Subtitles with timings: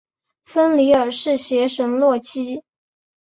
[0.43, 2.63] 芬里尔是邪神洛基。